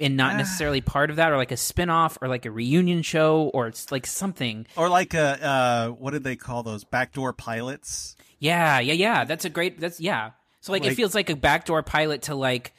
[0.00, 3.50] and not necessarily part of that, or like a spin-off or like a reunion show,
[3.54, 4.66] or it's like something.
[4.76, 8.16] Or like a uh, what did they call those backdoor pilots?
[8.38, 9.24] Yeah, yeah, yeah.
[9.24, 9.80] That's a great.
[9.80, 10.32] That's yeah.
[10.60, 12.74] So like, it feels like a backdoor pilot to like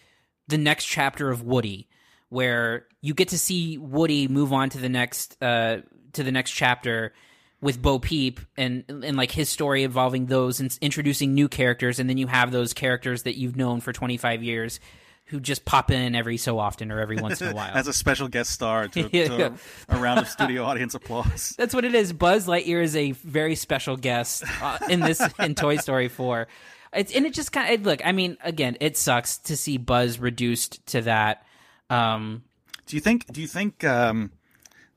[0.47, 1.89] the next chapter of Woody,
[2.29, 5.77] where you get to see Woody move on to the next uh
[6.13, 7.13] to the next chapter
[7.61, 12.09] with Bo Peep and and like his story involving those and introducing new characters, and
[12.09, 14.79] then you have those characters that you've known for twenty five years.
[15.25, 17.69] Who just pop in every so often or every once in a while.
[17.71, 19.27] As a special guest star to, Yeah.
[19.27, 19.45] to
[19.89, 21.53] a, a round of studio audience applause.
[21.57, 22.13] That's what it is.
[22.13, 26.47] Buzz Lightyear is a very special guest uh, in this in Toy Story 4.
[26.95, 28.03] It's and it just kind of look.
[28.03, 31.45] I mean, again, it sucks to see Buzz reduced to that.
[31.89, 32.43] Um,
[32.85, 33.31] Do you think?
[33.31, 33.83] Do you think?
[33.83, 34.31] Um,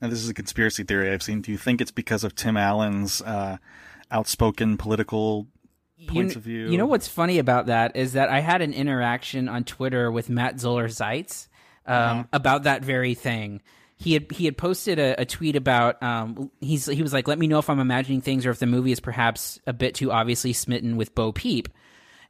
[0.00, 1.40] now this is a conspiracy theory I've seen.
[1.40, 3.58] Do you think it's because of Tim Allen's uh,
[4.10, 5.46] outspoken political
[6.08, 6.70] points you, of view?
[6.70, 10.28] You know what's funny about that is that I had an interaction on Twitter with
[10.28, 11.48] Matt Zoller Seitz
[11.86, 12.24] um, Uh-huh.
[12.32, 13.62] about that very thing.
[13.96, 17.38] He had he had posted a, a tweet about um, he's he was like, let
[17.38, 20.10] me know if I'm imagining things or if the movie is perhaps a bit too
[20.10, 21.68] obviously smitten with Bo Peep.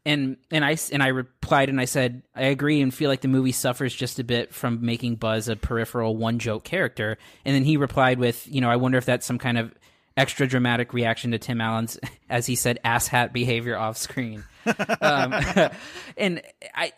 [0.05, 3.29] And and I and I replied and I said I agree and feel like the
[3.29, 7.19] movie suffers just a bit from making Buzz a peripheral one joke character.
[7.45, 9.73] And then he replied with, you know, I wonder if that's some kind of
[10.17, 14.43] extra dramatic reaction to Tim Allen's, as he said, asshat behavior off screen.
[15.01, 15.33] um,
[16.17, 16.43] and
[16.75, 16.93] I,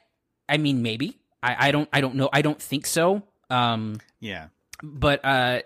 [0.48, 3.22] I mean, maybe I, I don't, I don't know, I don't think so.
[3.50, 4.46] Um, Yeah.
[4.82, 5.60] but uh,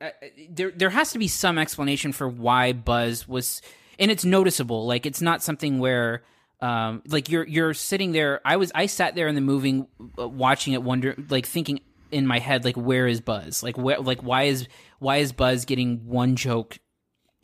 [0.00, 0.10] uh,
[0.48, 3.60] there there has to be some explanation for why Buzz was,
[3.98, 4.86] and it's noticeable.
[4.86, 6.22] Like it's not something where.
[6.60, 8.40] Um, like you're you're sitting there.
[8.44, 9.84] I was I sat there in the movie,
[10.18, 13.62] uh, watching it, wonder like thinking in my head like where is Buzz?
[13.62, 14.66] Like where like why is
[14.98, 16.78] why is Buzz getting one joke,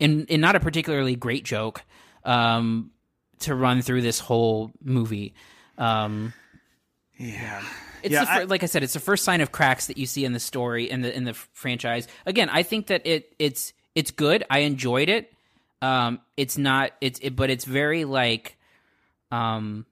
[0.00, 1.82] and and not a particularly great joke,
[2.24, 2.90] um,
[3.40, 5.34] to run through this whole movie.
[5.76, 6.32] Um,
[7.18, 7.62] Yeah.
[8.02, 9.98] it's Yeah, the fir- I- like I said, it's the first sign of cracks that
[9.98, 12.08] you see in the story in the in the franchise.
[12.24, 14.44] Again, I think that it it's it's good.
[14.48, 15.32] I enjoyed it.
[15.82, 18.56] Um, it's not it's it, but it's very like,
[19.32, 19.86] um,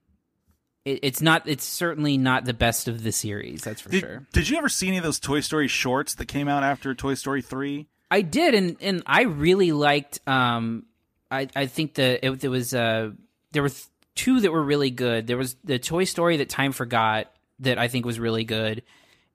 [0.85, 3.63] it, it's not it's certainly not the best of the series.
[3.63, 4.27] That's for Did, sure.
[4.33, 7.15] did you ever see any of those Toy Story shorts that came out after Toy
[7.15, 7.89] Story three?
[8.11, 10.21] I did, and and I really liked.
[10.29, 10.87] Um,
[11.31, 13.11] I I think the it, there was uh
[13.53, 15.27] there were th- two that were really good.
[15.27, 18.83] There was the Toy Story that Time Forgot that I think was really good,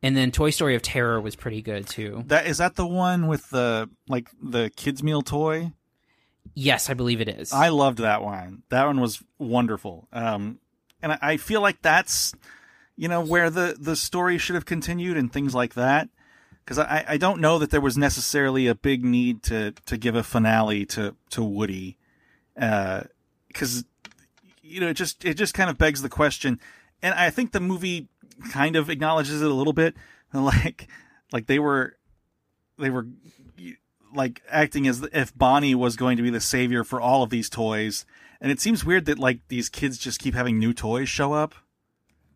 [0.04, 2.24] and then Toy Story of Terror was pretty good too.
[2.28, 5.72] That is that the one with the like the kids meal toy?
[6.56, 7.52] Yes, I believe it is.
[7.52, 8.64] I loved that one.
[8.70, 10.08] That one was wonderful.
[10.14, 10.60] Um,
[11.02, 12.34] and I, feel like that's,
[12.96, 16.08] you know, where the, the story should have continued and things like that.
[16.66, 20.16] Cause I, I don't know that there was necessarily a big need to, to give
[20.16, 21.98] a finale to, to Woody.
[22.60, 23.04] Uh,
[23.54, 23.84] cause,
[24.64, 26.60] you know, it just, it just kind of begs the question.
[27.04, 28.08] And I think the movie
[28.50, 29.96] kind of acknowledges it a little bit.
[30.34, 30.90] Like,
[31.32, 31.96] like they were,
[32.78, 33.08] they were
[34.16, 37.50] like acting as if Bonnie was going to be the savior for all of these
[37.50, 38.06] toys.
[38.42, 41.56] And it seems weird that like these kids just keep having new toys show up,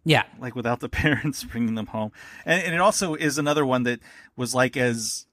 [0.03, 2.11] yeah, like without the parents bringing them home.
[2.45, 3.99] And, and it also is another one that
[4.35, 5.25] was like as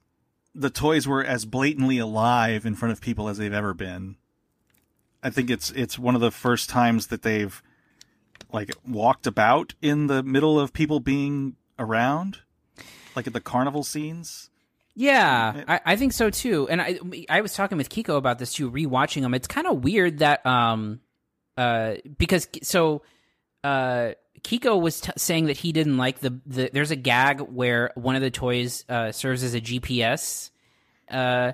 [0.55, 4.17] the toys were as blatantly alive in front of people as they've ever been.
[5.23, 7.63] I think it's it's one of the first times that they've
[8.53, 12.39] like walked about in the middle of people being around,
[13.15, 14.51] like at the carnival scenes.
[14.99, 16.69] Yeah, I, I think so too.
[16.71, 19.35] And I I was talking with Kiko about this too, rewatching them.
[19.35, 21.01] It's kind of weird that um
[21.59, 23.03] uh because so
[23.63, 27.93] uh Kiko was t- saying that he didn't like the, the there's a gag where
[27.95, 30.51] one of the toys uh serves as a GPS
[31.11, 31.53] uh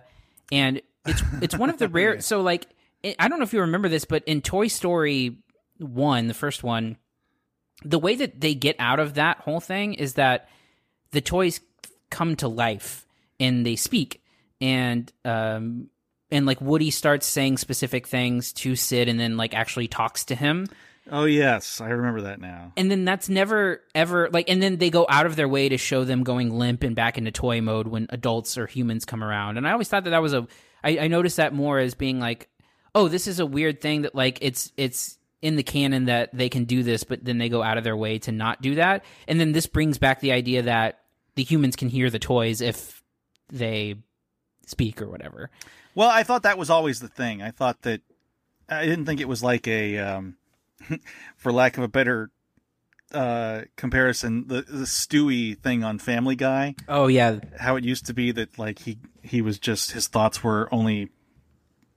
[0.52, 2.68] and it's it's one of the rare so like
[3.04, 5.38] I I don't know if you remember this but in Toy Story
[5.78, 6.96] 1 the first one
[7.84, 10.48] the way that they get out of that whole thing is that
[11.10, 11.60] the toys
[12.10, 13.04] come to life
[13.42, 14.22] and they speak.
[14.60, 15.88] And um
[16.30, 20.34] and like Woody starts saying specific things to Sid and then like actually talks to
[20.34, 20.66] him.
[21.10, 22.72] Oh yes, I remember that now.
[22.76, 25.76] and then that's never ever like and then they go out of their way to
[25.76, 29.58] show them going limp and back into toy mode when adults or humans come around.
[29.58, 30.46] And i always thought that that was a
[30.84, 32.48] i, I noticed that more as being like
[32.94, 36.48] oh this is a weird thing that like it's it's in the canon that they
[36.48, 39.04] can do this but then they go out of their way to not do that.
[39.26, 41.00] And then this brings back the idea that
[41.34, 43.01] the humans can hear the toys if
[43.52, 43.94] they
[44.66, 45.50] speak or whatever
[45.94, 47.42] Well, I thought that was always the thing.
[47.42, 48.00] I thought that
[48.68, 50.36] I didn't think it was like a, um,
[51.36, 52.30] for lack of a better
[53.12, 56.74] uh, comparison, the the Stewie thing on Family Guy.
[56.88, 60.42] oh yeah How it used to be that like he he was just his thoughts
[60.42, 61.10] were only,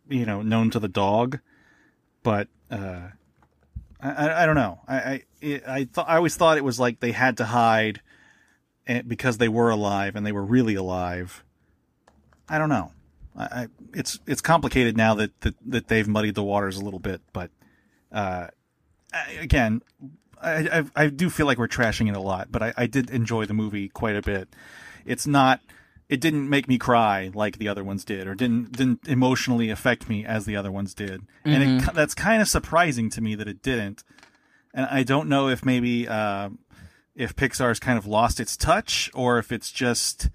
[0.10, 1.40] you know, known to the dog,
[2.22, 3.08] but uh,
[4.02, 4.82] I I, I don't know.
[4.90, 8.02] I I it, I thought I always thought it was like they had to hide
[8.88, 11.45] eh, because they were alive and they were really alive.
[12.48, 12.92] I don't know.
[13.38, 17.00] I, I it's it's complicated now that, that that they've muddied the waters a little
[17.00, 17.50] bit, but
[18.12, 18.48] uh,
[19.14, 19.82] I, again,
[20.42, 23.10] I, I I do feel like we're trashing it a lot, but I, I did
[23.10, 24.50] enjoy the movie quite a bit.
[25.06, 25.62] It's not.
[26.08, 30.08] It didn't make me cry like the other ones did, or didn't didn't emotionally affect
[30.08, 33.48] me as the other ones did, and it, that's kind of surprising to me that
[33.48, 34.04] it didn't.
[34.72, 36.50] And I don't know if maybe uh,
[37.16, 40.30] if Pixar's kind of lost its touch, or if it's just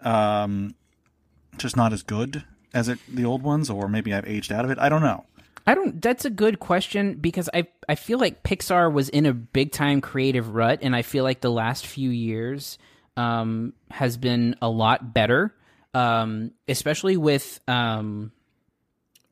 [0.00, 0.74] um,
[1.58, 4.70] just not as good as it the old ones, or maybe I've aged out of
[4.70, 4.78] it.
[4.78, 5.24] I don't know.
[5.66, 6.00] I don't.
[6.00, 10.00] That's a good question because I I feel like Pixar was in a big time
[10.00, 12.78] creative rut, and I feel like the last few years
[13.16, 15.54] um, has been a lot better,
[15.94, 18.30] um, especially with um,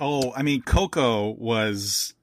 [0.00, 2.14] Oh, I mean, Coco was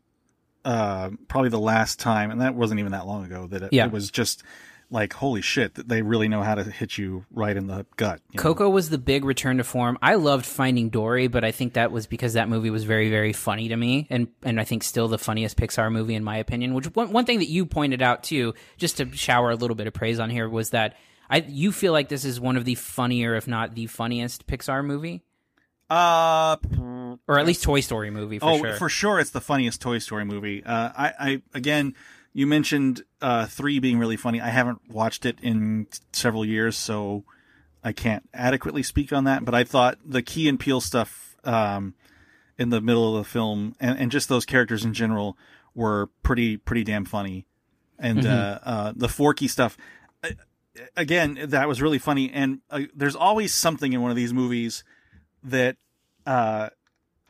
[0.65, 3.47] uh, probably the last time, and that wasn't even that long ago.
[3.47, 3.85] That it, Yeah.
[3.85, 4.43] it was just
[4.91, 8.19] like, holy shit, that they really know how to hit you right in the gut.
[8.29, 8.43] you know?
[8.43, 9.97] Coco was the big return to form.
[10.01, 13.33] I loved Finding Dory, but I think that was because that movie was very, very
[13.33, 16.73] funny to me, and and I think still the funniest Pixar movie in my opinion.
[16.73, 19.87] Which one one thing that you pointed out too, just to shower a little bit
[19.87, 20.95] of praise on here, was that
[21.29, 24.83] I you feel like this is one of the funnier, if not the funniest Pixar
[24.85, 25.23] movie,
[25.89, 26.57] Uh,
[27.27, 28.73] or at least Toy Story movie for oh, sure.
[28.75, 30.63] for sure, it's the funniest Toy Story movie.
[30.63, 31.95] Uh, I, I again,
[32.33, 34.39] you mentioned uh, three being really funny.
[34.41, 37.23] I haven't watched it in several years, so
[37.83, 39.43] I can't adequately speak on that.
[39.45, 41.93] But I thought the Key and Peele stuff um,
[42.57, 45.37] in the middle of the film, and, and just those characters in general,
[45.73, 47.45] were pretty pretty damn funny.
[47.99, 49.77] And uh, uh, the Forky stuff,
[50.23, 50.29] uh,
[50.97, 52.31] again, that was really funny.
[52.31, 54.83] And uh, there's always something in one of these movies
[55.43, 55.77] that
[56.25, 56.69] uh,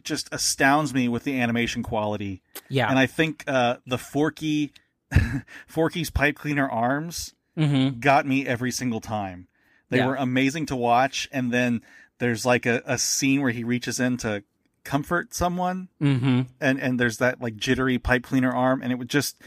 [0.04, 2.42] just astounds me with the animation quality.
[2.70, 4.72] yeah, And I think uh, the Forky,
[5.68, 8.00] Forky's pipe cleaner arms mm-hmm.
[8.00, 9.48] got me every single time.
[9.90, 10.08] They Yeah.
[10.08, 11.28] were amazing to watch.
[11.32, 11.82] And then
[12.20, 14.44] there's like a, a scene where he reaches in to
[14.84, 16.42] comfort someone, Mm-hmm.
[16.60, 19.38] and and there's that like jittery pipe cleaner arm, and it would just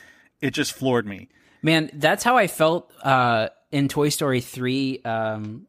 [0.41, 1.29] it just floored me.
[1.63, 5.67] Man, that's how I felt uh, in Toy Story three um,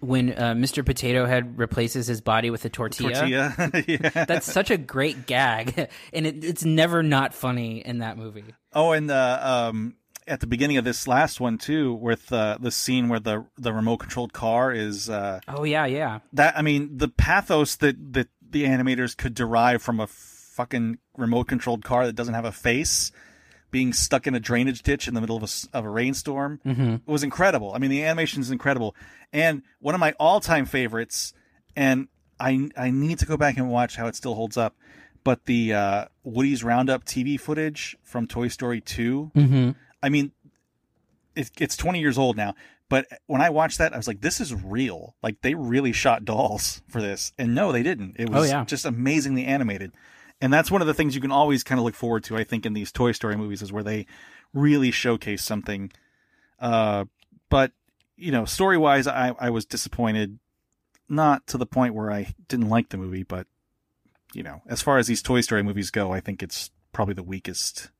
[0.00, 0.84] when uh, Mr.
[0.84, 3.12] Potato Head replaces his body with a tortilla.
[3.14, 4.24] Tortilla, yeah.
[4.24, 8.44] That's such a great gag, and it, it's never not funny in that movie.
[8.72, 12.70] Oh, and the um at the beginning of this last one too, with uh, the
[12.70, 16.56] scene where the the remote controlled car is uh, Oh yeah, yeah, that.
[16.56, 21.84] I mean, the pathos that that the animators could derive from a fucking remote controlled
[21.84, 23.12] car that doesn't have a face
[23.70, 26.60] being stuck in a drainage ditch in the middle of a, of a rainstorm
[27.06, 27.72] was incredible.
[27.74, 28.94] I mean, the animation is incredible,
[29.32, 31.32] and one of my all time favorites.
[31.76, 34.74] And I I need to go back and watch how it still holds up.
[35.22, 39.70] But the uh, Woody's Roundup TV footage from Toy Story 2 mm-hmm.
[40.02, 40.32] I mean,
[41.36, 42.54] it, it's 20 years old now,
[42.88, 45.14] but when I watched that, I was like, this is real.
[45.22, 47.32] Like, they really shot dolls for this.
[47.38, 48.16] And no, they didn't.
[48.18, 48.64] It was Oh, yeah.
[48.64, 49.92] just amazingly animated.
[50.40, 52.44] And that's one of the things you can always kind of look forward to, I
[52.44, 54.06] think, in these Toy Story movies is where they
[54.54, 55.92] really showcase something.
[56.58, 57.04] Uh,
[57.48, 57.72] but,
[58.16, 60.38] you know, story wise, I, I was disappointed.
[61.08, 63.48] Not to the point where I didn't like the movie, but,
[64.32, 67.24] you know, as far as these Toy Story movies go, I think it's probably the
[67.24, 67.90] weakest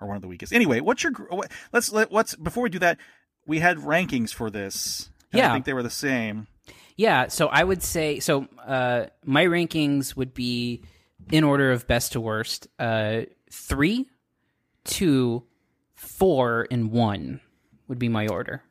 [0.00, 0.52] or one of the weakest.
[0.52, 2.98] Anyway, what's your what, let's let what's before we do that,
[3.46, 5.10] we had rankings for this.
[5.32, 6.48] and I think they were the same.
[6.96, 8.46] Yeah, so I would say so.
[8.66, 10.82] Uh, my rankings would be
[11.30, 14.08] in order of best to worst: uh, three,
[14.84, 15.44] two,
[15.94, 17.40] four, and one
[17.88, 18.62] would be my order.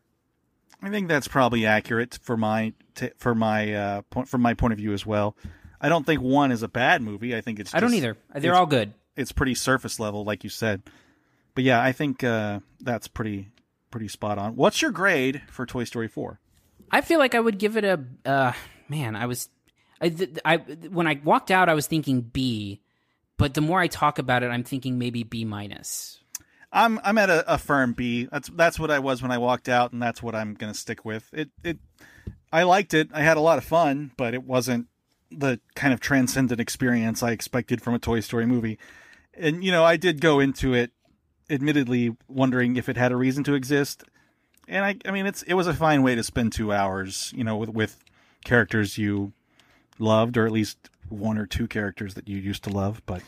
[0.82, 4.74] I think that's probably accurate for my t- for my uh, point from my point
[4.74, 5.36] of view as well.
[5.82, 7.36] I don't think one is a bad movie.
[7.36, 7.74] I think it's.
[7.74, 8.18] I don't either.
[8.34, 8.94] They're all good.
[9.16, 10.82] It's pretty surface level, like you said.
[11.56, 13.50] But yeah, I think uh, that's pretty
[13.92, 14.56] pretty spot on.
[14.56, 16.40] What's your grade for Toy Story four?
[16.92, 18.54] I feel like I would give it a uh,
[18.88, 19.16] man.
[19.16, 19.50] I was,
[20.02, 22.82] I, th- I when I walked out, I was thinking B,
[23.38, 26.20] but the more I talk about it, I'm thinking maybe B minus.
[26.72, 28.28] I'm I'm at a, a firm B.
[28.32, 31.04] That's that's what I was when I walked out, and that's what I'm gonna stick
[31.04, 31.30] with.
[31.34, 31.80] It it
[32.52, 33.10] I liked it.
[33.14, 34.88] I had a lot of fun, but it wasn't
[35.32, 38.80] the kind of transcendent experience I expected from a Toy Story movie.
[39.34, 40.92] And you know, I did go into it,
[41.50, 44.04] admittedly wondering if it had a reason to exist.
[44.68, 47.44] And I I mean, it's it was a fine way to spend two hours, you
[47.44, 48.04] know, with with
[48.44, 49.34] characters you
[50.00, 53.02] loved, or at least one or two characters that you used to love.
[53.06, 53.22] But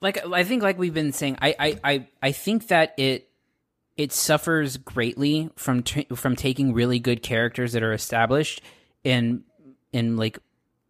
[0.00, 3.28] like I think like we've been saying, I I I, I think that it
[3.96, 8.62] it suffers greatly from t- from taking really good characters that are established
[9.04, 9.42] and
[9.92, 10.38] and like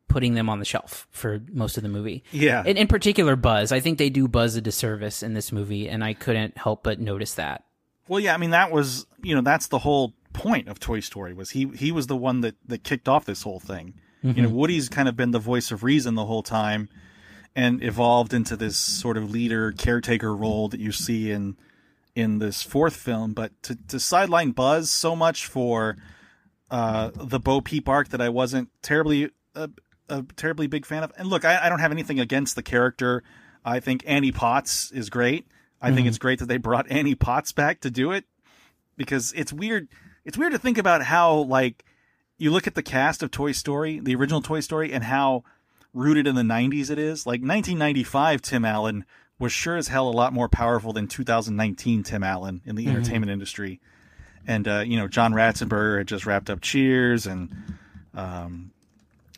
[0.08, 2.24] putting them on the shelf for most of the movie.
[2.32, 3.72] yeah, And in particular, Buzz.
[3.72, 6.98] I think they do Buzz a disservice in this movie, and I couldn't help but
[6.98, 7.64] notice that.
[8.08, 11.34] Well, yeah, I mean that was you know that's the whole point of Toy Story
[11.34, 13.94] was he he was the one that that kicked off this whole thing.
[14.22, 14.42] You Mm-hmm.
[14.42, 16.88] know, Woody's kind of been the voice of reason the whole time,
[17.54, 21.56] and evolved into this sort of leader caretaker role that you see in
[22.14, 23.32] in this fourth film.
[23.32, 25.96] But to to sideline Buzz so much for
[26.70, 29.70] uh, the Bo Peep arc that I wasn't terribly a,
[30.08, 31.12] a terribly big fan of.
[31.16, 33.22] And look, I, I don't have anything against the character.
[33.64, 35.46] I think Annie Potts is great.
[35.80, 38.24] I think it's great that they brought Annie Potts back to do it
[38.96, 39.86] because it's weird.
[40.24, 41.84] It's weird to think about how like
[42.38, 45.44] you look at the cast of Toy Story, the original Toy Story, and how
[45.92, 47.26] rooted in the '90s it is.
[47.26, 49.04] Like 1995, Tim Allen
[49.38, 53.30] was sure as hell a lot more powerful than 2019 Tim Allen in the entertainment
[53.30, 53.80] industry.
[54.46, 57.50] And uh, you know, John Ratzenberger had just wrapped up Cheers and
[58.14, 58.70] um,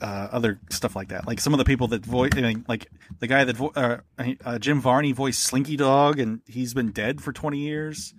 [0.01, 1.27] uh, other stuff like that.
[1.27, 2.87] Like some of the people that voice, I mean, like
[3.19, 3.99] the guy that vo- uh,
[4.45, 8.15] uh, Jim Varney voiced Slinky Dog, and he's been dead for 20 years.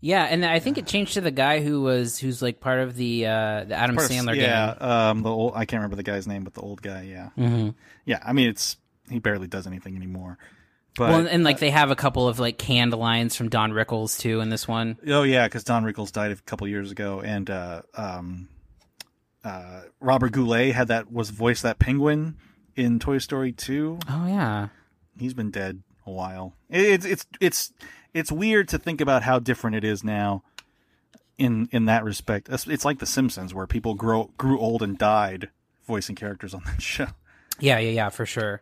[0.00, 2.80] Uh, Yeah, and I think it changed to the guy who was who's like part
[2.80, 4.88] of the uh, the Adam Sandler yeah, gang.
[4.90, 7.74] um, the old I can't remember the guy's name, but the old guy, yeah, Mhm.
[8.06, 8.20] yeah.
[8.24, 8.76] I mean, it's
[9.10, 10.38] he barely does anything anymore.
[10.96, 14.18] But well, and like they have a couple of like canned lines from Don Rickles
[14.18, 14.96] too in this one.
[15.06, 18.48] oh yeah, because Don Rickles died a couple years ago, and uh, um,
[19.44, 22.36] uh, Robert Goulet had that was voiced that penguin
[22.76, 23.98] in Toy Story two.
[24.08, 24.68] Oh yeah,
[25.18, 26.54] He's been dead a while.
[26.68, 27.72] It- It's it's it's
[28.14, 30.42] it's weird to think about how different it is now.
[31.38, 35.48] In in that respect, it's, like The Simpsons, where people grow grew old and died
[35.86, 37.06] voicing characters on that show.
[37.58, 38.60] yeah, yeah, yeah, for sure.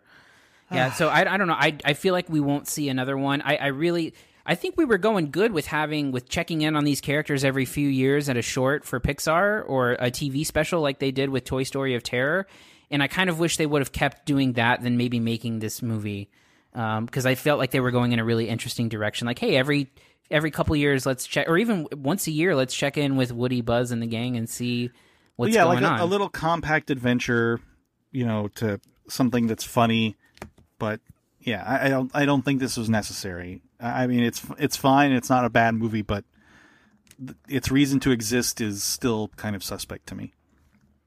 [0.70, 1.56] Yeah, so I, I don't know.
[1.58, 3.42] I I feel like we won't see another one.
[3.42, 4.14] I, I really
[4.46, 7.66] I think we were going good with having with checking in on these characters every
[7.66, 11.44] few years at a short for Pixar or a TV special like they did with
[11.44, 12.46] Toy Story of Terror.
[12.90, 15.82] And I kind of wish they would have kept doing that than maybe making this
[15.82, 16.30] movie
[16.74, 19.26] Um, because I felt like they were going in a really interesting direction.
[19.26, 19.90] Like, hey, every
[20.30, 23.62] every couple years, let's check, or even once a year, let's check in with Woody,
[23.62, 24.90] Buzz, and the gang and see
[25.36, 26.00] what's yeah, going like a, on.
[26.00, 27.60] a little compact adventure,
[28.12, 30.16] you know, to something that's funny.
[30.78, 31.00] But
[31.40, 33.62] yeah, I, I don't I don't think this was necessary.
[33.80, 35.12] I I mean, it's it's fine.
[35.12, 36.24] It's not a bad movie, but
[37.18, 40.34] th- its reason to exist is still kind of suspect to me.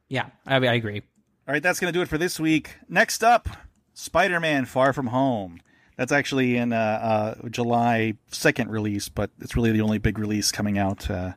[0.10, 1.04] yeah, I, I agree.
[1.48, 2.76] All right, that's going to do it for this week.
[2.88, 3.50] Next up,
[3.94, 5.60] Spider Man Far From Home.
[5.98, 10.52] That's actually in uh, uh, July 2nd release, but it's really the only big release
[10.52, 11.34] coming out uh,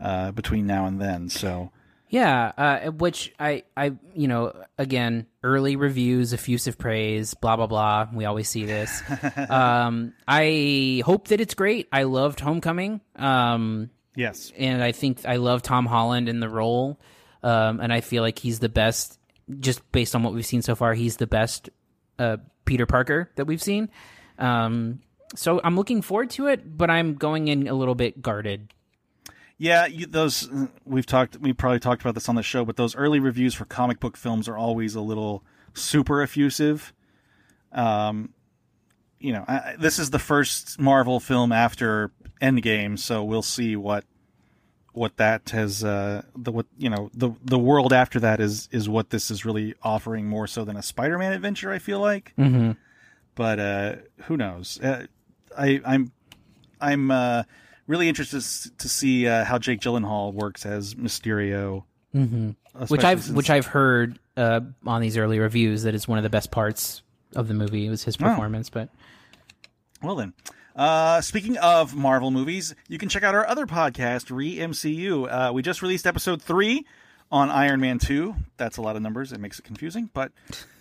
[0.00, 1.28] uh, between now and then.
[1.28, 1.70] So,
[2.08, 8.08] Yeah, uh, which I, I, you know, again, early reviews, effusive praise, blah blah blah.
[8.12, 9.02] We always see this.
[9.48, 11.88] um, I hope that it's great.
[11.92, 14.52] I loved Homecoming, um, yes.
[14.56, 16.98] and I think I love Tom Holland in the role,
[17.42, 19.18] um, and I feel like he's the best.
[19.60, 21.68] Just based on what we've seen so far, he's the best
[22.18, 23.88] uh, Peter Parker that we've seen.
[24.38, 25.00] Um,
[25.34, 28.72] so I'm looking forward to it, but I'm going in a little bit guarded.
[29.58, 30.48] Yeah, you, those
[30.84, 31.36] we've talked.
[31.36, 34.16] We probably talked about this on the show, but those early reviews for comic book
[34.16, 36.92] films are always a little super effusive.
[37.72, 38.30] Um,
[39.18, 44.04] you know, I, this is the first Marvel film after Endgame, so we'll see what
[44.94, 48.88] what that has uh the what you know the the world after that is is
[48.88, 51.70] what this is really offering more so than a Spider-Man adventure.
[51.72, 52.72] I feel like, Mm-hmm.
[53.34, 54.80] but uh, who knows?
[54.80, 55.06] Uh,
[55.56, 56.12] I I'm
[56.80, 57.42] I'm uh,
[57.86, 58.40] really interested
[58.78, 61.84] to see uh, how Jake Gyllenhaal works as Mysterio.
[62.14, 62.50] Mm-hmm.
[62.88, 66.24] Which I've since- which I've heard uh, on these early reviews that is one of
[66.24, 67.02] the best parts
[67.36, 68.24] of the movie It was his Oh.
[68.24, 68.70] performance.
[68.70, 68.88] But
[70.02, 70.32] Well then,
[70.76, 75.28] uh, speaking of Marvel movies, you can check out our other podcast, Re MCU.
[75.48, 76.84] Uh, we just released episode three
[77.30, 78.34] on Iron Man two.
[78.56, 79.32] That's a lot of numbers.
[79.32, 80.32] It makes it confusing, but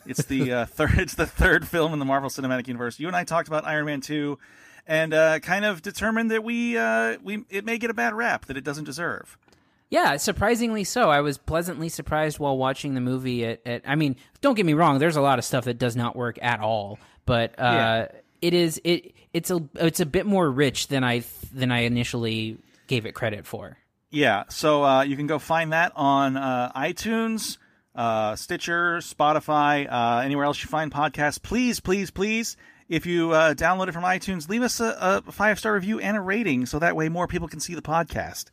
[0.06, 0.98] it's the uh, third.
[1.00, 3.00] It's the third film in the Marvel Cinematic Universe.
[3.00, 4.40] You and I talked about Iron Man two,
[4.88, 8.46] and uh, kind of determined that we uh, we it may get a bad rap
[8.46, 9.38] that it doesn't deserve.
[9.90, 11.12] yeah, surprisingly so.
[11.12, 13.46] I was pleasantly surprised while watching the movie.
[13.46, 14.98] At, at I mean, don't get me wrong.
[14.98, 18.08] There's a lot of stuff that does not work at all, but uh, Yeah.
[18.42, 22.58] it is it it's a it's a bit more rich than I than I initially
[22.88, 23.78] gave it credit for.
[24.10, 27.58] Yeah, so uh, you can go find that on uh, iTunes,
[27.96, 31.42] uh, Stitcher, Spotify, uh, anywhere else you find podcasts.
[31.42, 32.56] Please, please, please,
[32.88, 36.16] if you uh, download it from iTunes, leave us a, a five star review and
[36.16, 38.46] a rating, so that way more people can see the podcast.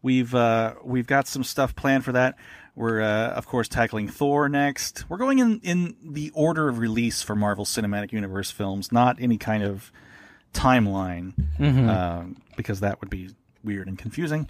[0.00, 2.36] We've uh, we've got some stuff planned for that.
[2.74, 5.04] We're of course tackling Thor next.
[5.10, 9.36] We're going in in the order of release for Marvel Cinematic Universe films, not any
[9.36, 9.92] kind of
[10.52, 11.32] timeline,
[11.88, 13.30] um, because that would be
[13.64, 14.48] weird and confusing.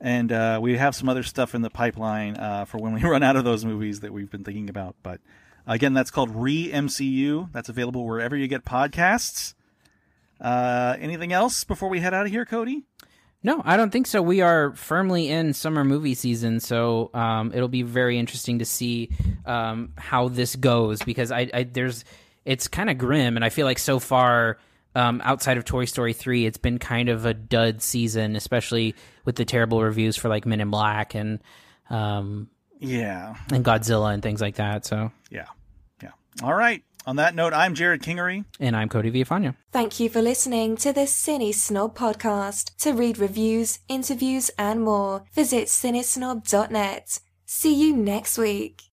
[0.00, 3.22] And uh, we have some other stuff in the pipeline uh, for when we run
[3.22, 4.94] out of those movies that we've been thinking about.
[5.02, 5.20] But
[5.66, 7.50] again, that's called Re MCU.
[7.52, 9.54] That's available wherever you get podcasts.
[10.40, 12.84] Uh, anything else before we head out of here, Cody?
[13.42, 14.20] No, I don't think so.
[14.20, 19.10] We are firmly in summer movie season, so um, it'll be very interesting to see
[19.46, 22.04] um, how this goes because I, I there's
[22.44, 24.58] it's kind of grim, and I feel like so far.
[24.94, 29.36] Um, outside of Toy Story 3, it's been kind of a dud season, especially with
[29.36, 31.38] the terrible reviews for like Men in Black and
[31.90, 32.48] um,
[32.80, 33.36] Yeah.
[33.52, 34.84] and Godzilla and things like that.
[34.86, 35.46] So, Yeah.
[36.02, 36.10] Yeah.
[36.42, 36.82] All right.
[37.06, 38.44] On that note, I'm Jerrod Kingery.
[38.60, 39.54] and I'm Cody Villafana.
[39.72, 42.76] Thank you for listening to the CineSnob podcast.
[42.78, 47.18] To read reviews, interviews, and more, visit cinesnob.net.
[47.46, 48.82] See you next week.